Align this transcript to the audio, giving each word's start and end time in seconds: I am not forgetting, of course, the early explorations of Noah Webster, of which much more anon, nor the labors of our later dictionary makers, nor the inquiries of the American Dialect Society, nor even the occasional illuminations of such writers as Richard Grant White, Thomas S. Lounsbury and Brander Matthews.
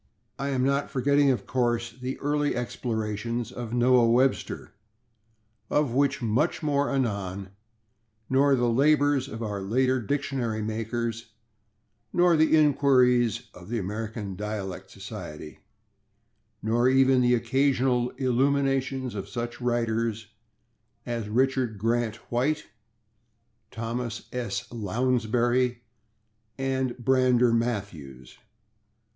I 0.39 0.49
am 0.49 0.63
not 0.63 0.89
forgetting, 0.89 1.29
of 1.29 1.45
course, 1.45 1.91
the 1.93 2.17
early 2.21 2.55
explorations 2.55 3.51
of 3.51 3.71
Noah 3.71 4.09
Webster, 4.09 4.73
of 5.69 5.93
which 5.93 6.23
much 6.23 6.63
more 6.63 6.89
anon, 6.89 7.49
nor 8.27 8.55
the 8.55 8.67
labors 8.67 9.27
of 9.27 9.43
our 9.43 9.61
later 9.61 10.01
dictionary 10.01 10.63
makers, 10.63 11.33
nor 12.11 12.35
the 12.35 12.57
inquiries 12.57 13.47
of 13.53 13.69
the 13.69 13.77
American 13.77 14.35
Dialect 14.35 14.89
Society, 14.89 15.59
nor 16.63 16.89
even 16.89 17.21
the 17.21 17.35
occasional 17.35 18.09
illuminations 18.17 19.13
of 19.13 19.29
such 19.29 19.61
writers 19.61 20.29
as 21.05 21.29
Richard 21.29 21.77
Grant 21.77 22.15
White, 22.31 22.65
Thomas 23.69 24.27
S. 24.33 24.65
Lounsbury 24.71 25.83
and 26.57 26.97
Brander 26.97 27.53
Matthews. 27.53 28.39